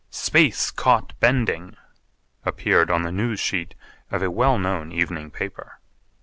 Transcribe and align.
'Space 0.09 0.71
caught 0.71 1.13
bending' 1.19 1.77
appeared 2.43 2.89
on 2.89 3.03
the 3.03 3.11
news 3.11 3.39
sheet 3.39 3.75
of 4.09 4.23
a 4.23 4.31
well 4.31 4.57
known 4.57 4.91
evening 4.91 5.29
paper. 5.29 5.77